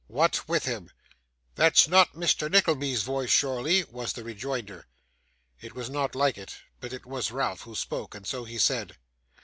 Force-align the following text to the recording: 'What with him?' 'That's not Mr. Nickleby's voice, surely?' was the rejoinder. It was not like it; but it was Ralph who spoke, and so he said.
'What 0.07 0.47
with 0.49 0.65
him?' 0.65 0.89
'That's 1.53 1.87
not 1.87 2.13
Mr. 2.13 2.49
Nickleby's 2.49 3.03
voice, 3.03 3.29
surely?' 3.29 3.83
was 3.83 4.13
the 4.13 4.23
rejoinder. 4.23 4.87
It 5.59 5.75
was 5.75 5.91
not 5.91 6.15
like 6.15 6.39
it; 6.39 6.57
but 6.79 6.91
it 6.91 7.05
was 7.05 7.29
Ralph 7.29 7.61
who 7.61 7.75
spoke, 7.75 8.15
and 8.15 8.25
so 8.25 8.43
he 8.43 8.57
said. 8.57 8.97